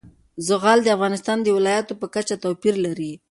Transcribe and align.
زغال 0.47 0.79
د 0.83 0.87
افغانستان 0.95 1.37
د 1.41 1.47
ولایاتو 1.57 1.93
په 2.01 2.07
کچه 2.15 2.35
توپیر 2.43 2.75
لري. 2.85 3.11